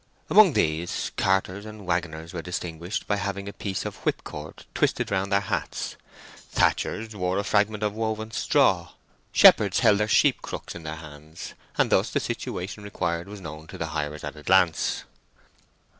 Among 0.31 0.53
these, 0.53 1.11
carters 1.15 1.63
and 1.63 1.85
waggoners 1.85 2.33
were 2.33 2.41
distinguished 2.41 3.05
by 3.05 3.17
having 3.17 3.47
a 3.47 3.53
piece 3.53 3.85
of 3.85 3.97
whip 3.97 4.23
cord 4.23 4.65
twisted 4.73 5.11
round 5.11 5.31
their 5.31 5.41
hats; 5.41 5.95
thatchers 6.49 7.15
wore 7.15 7.37
a 7.37 7.43
fragment 7.43 7.83
of 7.83 7.93
woven 7.93 8.31
straw; 8.31 8.93
shepherds 9.31 9.81
held 9.81 9.99
their 9.99 10.07
sheep 10.07 10.41
crooks 10.41 10.73
in 10.73 10.81
their 10.81 10.95
hands; 10.95 11.53
and 11.77 11.91
thus 11.91 12.09
the 12.09 12.19
situation 12.19 12.81
required 12.83 13.27
was 13.27 13.41
known 13.41 13.67
to 13.67 13.77
the 13.77 13.89
hirers 13.93 14.23
at 14.23 14.35
a 14.35 14.41
glance. 14.41 15.03